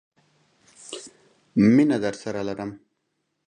[1.75, 2.71] مينه درسره لرم.